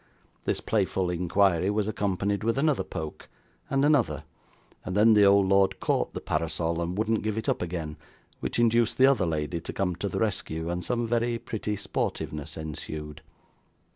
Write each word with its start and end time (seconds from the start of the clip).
This 0.45 0.61
playful 0.61 1.11
inquiry 1.11 1.69
was 1.69 1.87
accompanied 1.87 2.43
with 2.43 2.57
another 2.57 2.83
poke, 2.83 3.29
and 3.69 3.85
another, 3.85 4.23
and 4.83 4.97
then 4.97 5.13
the 5.13 5.25
old 5.27 5.47
lord 5.47 5.79
caught 5.79 6.15
the 6.15 6.19
parasol, 6.19 6.81
and 6.81 6.97
wouldn't 6.97 7.21
give 7.21 7.37
it 7.37 7.47
up 7.47 7.61
again, 7.61 7.97
which 8.39 8.57
induced 8.57 8.97
the 8.97 9.05
other 9.05 9.27
lady 9.27 9.61
to 9.61 9.71
come 9.73 9.95
to 9.97 10.09
the 10.09 10.17
rescue, 10.17 10.71
and 10.71 10.83
some 10.83 11.05
very 11.05 11.37
pretty 11.37 11.75
sportiveness 11.75 12.57
ensued. 12.57 13.21